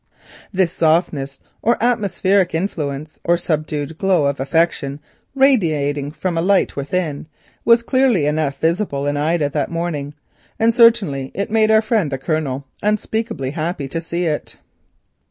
[0.51, 4.99] This softness, or atmospheric influence, or subdued glow of affection
[5.35, 7.27] radiating from a light within,
[7.65, 10.15] was clearly enough visible in Ida that morning,
[10.57, 14.55] and certainly it made our friend the Colonel unspeakably happy to see it.